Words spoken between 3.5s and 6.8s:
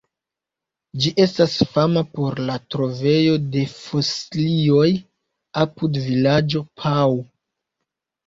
de fosilioj apud vilaĝo